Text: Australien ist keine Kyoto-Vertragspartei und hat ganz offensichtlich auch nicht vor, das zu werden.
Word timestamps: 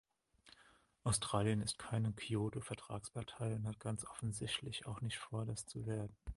Australien 1.03 1.61
ist 1.61 1.77
keine 1.77 2.11
Kyoto-Vertragspartei 2.11 3.53
und 3.53 3.67
hat 3.67 3.79
ganz 3.79 4.03
offensichtlich 4.03 4.87
auch 4.87 4.99
nicht 5.01 5.19
vor, 5.19 5.45
das 5.45 5.67
zu 5.67 5.85
werden. 5.85 6.17